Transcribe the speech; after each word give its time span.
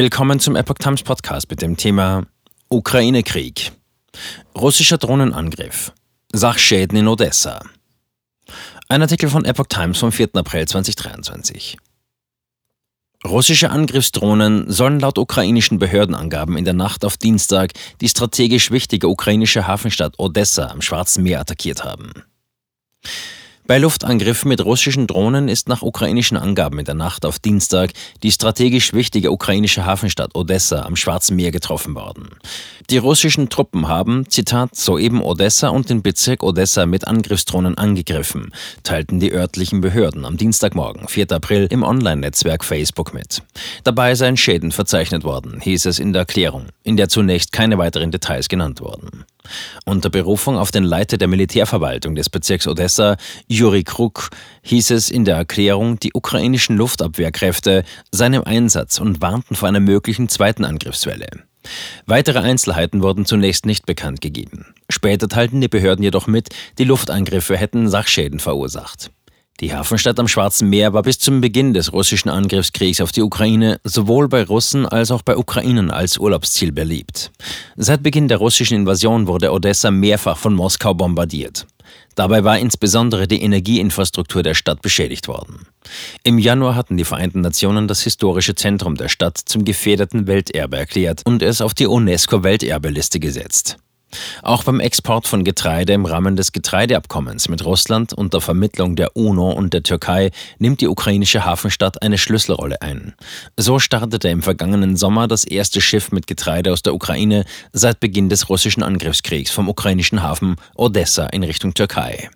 Willkommen 0.00 0.38
zum 0.38 0.54
Epoch 0.54 0.78
Times 0.78 1.02
Podcast 1.02 1.50
mit 1.50 1.60
dem 1.60 1.76
Thema 1.76 2.24
Ukraine-Krieg. 2.68 3.72
Russischer 4.56 4.96
Drohnenangriff. 4.96 5.92
Sachschäden 6.32 6.96
in 6.96 7.08
Odessa. 7.08 7.58
Ein 8.88 9.02
Artikel 9.02 9.28
von 9.28 9.44
Epoch 9.44 9.66
Times 9.66 9.98
vom 9.98 10.12
4. 10.12 10.28
April 10.34 10.68
2023. 10.68 11.78
Russische 13.26 13.70
Angriffsdrohnen 13.70 14.70
sollen 14.70 15.00
laut 15.00 15.18
ukrainischen 15.18 15.80
Behördenangaben 15.80 16.56
in 16.56 16.64
der 16.64 16.74
Nacht 16.74 17.04
auf 17.04 17.16
Dienstag 17.16 17.72
die 18.00 18.08
strategisch 18.08 18.70
wichtige 18.70 19.08
ukrainische 19.08 19.66
Hafenstadt 19.66 20.14
Odessa 20.20 20.68
am 20.68 20.80
Schwarzen 20.80 21.24
Meer 21.24 21.40
attackiert 21.40 21.82
haben. 21.82 22.12
Bei 23.68 23.76
Luftangriffen 23.76 24.48
mit 24.48 24.64
russischen 24.64 25.06
Drohnen 25.06 25.46
ist 25.46 25.68
nach 25.68 25.82
ukrainischen 25.82 26.38
Angaben 26.38 26.78
in 26.78 26.86
der 26.86 26.94
Nacht 26.94 27.26
auf 27.26 27.38
Dienstag 27.38 27.90
die 28.22 28.32
strategisch 28.32 28.94
wichtige 28.94 29.30
ukrainische 29.30 29.84
Hafenstadt 29.84 30.34
Odessa 30.34 30.86
am 30.86 30.96
Schwarzen 30.96 31.36
Meer 31.36 31.50
getroffen 31.50 31.94
worden. 31.94 32.30
Die 32.88 32.96
russischen 32.96 33.50
Truppen 33.50 33.86
haben, 33.86 34.24
Zitat, 34.30 34.74
soeben 34.74 35.20
Odessa 35.20 35.68
und 35.68 35.90
den 35.90 36.00
Bezirk 36.00 36.42
Odessa 36.42 36.86
mit 36.86 37.06
Angriffsdrohnen 37.06 37.76
angegriffen, 37.76 38.54
teilten 38.84 39.20
die 39.20 39.34
örtlichen 39.34 39.82
Behörden 39.82 40.24
am 40.24 40.38
Dienstagmorgen, 40.38 41.06
4. 41.06 41.30
April, 41.32 41.66
im 41.68 41.82
Online-Netzwerk 41.82 42.64
Facebook 42.64 43.12
mit. 43.12 43.42
Dabei 43.84 44.14
seien 44.14 44.38
Schäden 44.38 44.72
verzeichnet 44.72 45.24
worden, 45.24 45.60
hieß 45.60 45.84
es 45.84 45.98
in 45.98 46.14
der 46.14 46.20
Erklärung, 46.20 46.68
in 46.84 46.96
der 46.96 47.10
zunächst 47.10 47.52
keine 47.52 47.76
weiteren 47.76 48.12
Details 48.12 48.48
genannt 48.48 48.80
wurden. 48.80 49.26
Unter 49.84 50.10
Berufung 50.10 50.56
auf 50.56 50.70
den 50.70 50.84
Leiter 50.84 51.16
der 51.16 51.28
Militärverwaltung 51.28 52.14
des 52.14 52.30
Bezirks 52.30 52.66
Odessa, 52.66 53.16
Juri 53.46 53.84
Kruk, 53.84 54.30
hieß 54.62 54.90
es 54.90 55.10
in 55.10 55.24
der 55.24 55.36
Erklärung, 55.36 55.98
die 55.98 56.12
ukrainischen 56.14 56.76
Luftabwehrkräfte 56.76 57.84
seien 58.12 58.34
im 58.34 58.44
Einsatz 58.44 58.98
und 58.98 59.20
warnten 59.20 59.56
vor 59.56 59.68
einer 59.68 59.80
möglichen 59.80 60.28
zweiten 60.28 60.64
Angriffswelle. 60.64 61.28
Weitere 62.06 62.38
Einzelheiten 62.38 63.02
wurden 63.02 63.26
zunächst 63.26 63.66
nicht 63.66 63.86
bekannt 63.86 64.20
gegeben. 64.20 64.74
Später 64.88 65.28
teilten 65.28 65.60
die 65.60 65.68
Behörden 65.68 66.02
jedoch 66.02 66.26
mit, 66.26 66.48
die 66.78 66.84
Luftangriffe 66.84 67.56
hätten 67.56 67.88
Sachschäden 67.88 68.40
verursacht. 68.40 69.10
Die 69.60 69.74
Hafenstadt 69.74 70.20
am 70.20 70.28
Schwarzen 70.28 70.70
Meer 70.70 70.92
war 70.92 71.02
bis 71.02 71.18
zum 71.18 71.40
Beginn 71.40 71.74
des 71.74 71.92
russischen 71.92 72.28
Angriffskriegs 72.28 73.00
auf 73.00 73.10
die 73.10 73.22
Ukraine 73.22 73.80
sowohl 73.82 74.28
bei 74.28 74.44
Russen 74.44 74.86
als 74.86 75.10
auch 75.10 75.22
bei 75.22 75.36
Ukrainern 75.36 75.90
als 75.90 76.16
Urlaubsziel 76.16 76.70
beliebt. 76.70 77.32
Seit 77.76 78.04
Beginn 78.04 78.28
der 78.28 78.38
russischen 78.38 78.76
Invasion 78.76 79.26
wurde 79.26 79.52
Odessa 79.52 79.90
mehrfach 79.90 80.38
von 80.38 80.54
Moskau 80.54 80.94
bombardiert. 80.94 81.66
Dabei 82.14 82.44
war 82.44 82.58
insbesondere 82.58 83.26
die 83.26 83.42
Energieinfrastruktur 83.42 84.44
der 84.44 84.54
Stadt 84.54 84.80
beschädigt 84.80 85.26
worden. 85.26 85.66
Im 86.22 86.38
Januar 86.38 86.76
hatten 86.76 86.96
die 86.96 87.04
Vereinten 87.04 87.40
Nationen 87.40 87.88
das 87.88 88.02
historische 88.02 88.54
Zentrum 88.54 88.94
der 88.94 89.08
Stadt 89.08 89.38
zum 89.38 89.64
gefährdeten 89.64 90.28
Welterbe 90.28 90.76
erklärt 90.76 91.22
und 91.24 91.42
es 91.42 91.60
auf 91.60 91.74
die 91.74 91.86
UNESCO-Welterbeliste 91.86 93.18
gesetzt. 93.18 93.78
Auch 94.42 94.64
beim 94.64 94.80
Export 94.80 95.26
von 95.26 95.44
Getreide 95.44 95.92
im 95.92 96.06
Rahmen 96.06 96.36
des 96.36 96.52
Getreideabkommens 96.52 97.48
mit 97.48 97.64
Russland 97.64 98.12
unter 98.12 98.40
Vermittlung 98.40 98.96
der 98.96 99.16
UNO 99.16 99.50
und 99.50 99.74
der 99.74 99.82
Türkei 99.82 100.30
nimmt 100.58 100.80
die 100.80 100.88
ukrainische 100.88 101.44
Hafenstadt 101.44 102.02
eine 102.02 102.18
Schlüsselrolle 102.18 102.80
ein. 102.80 103.14
So 103.56 103.78
startete 103.78 104.28
im 104.28 104.42
vergangenen 104.42 104.96
Sommer 104.96 105.28
das 105.28 105.44
erste 105.44 105.80
Schiff 105.80 106.12
mit 106.12 106.26
Getreide 106.26 106.72
aus 106.72 106.82
der 106.82 106.94
Ukraine 106.94 107.44
seit 107.72 108.00
Beginn 108.00 108.28
des 108.28 108.48
russischen 108.48 108.82
Angriffskriegs 108.82 109.50
vom 109.50 109.68
ukrainischen 109.68 110.22
Hafen 110.22 110.56
Odessa 110.74 111.26
in 111.26 111.42
Richtung 111.42 111.74
Türkei. 111.74 112.30